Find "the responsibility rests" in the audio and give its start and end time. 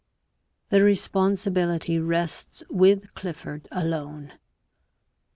0.69-2.63